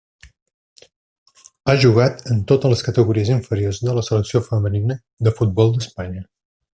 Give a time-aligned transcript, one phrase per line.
[1.67, 4.97] Ha jugat en totes les categories inferiors de la Selecció femenina
[5.29, 6.25] de futbol d'Espanya.